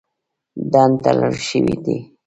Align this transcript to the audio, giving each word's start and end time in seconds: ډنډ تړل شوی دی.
ډنډ 0.71 0.93
تړل 1.03 1.33
شوی 1.47 1.75
دی. 1.83 1.97